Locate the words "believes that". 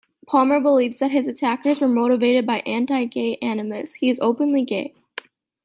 0.59-1.11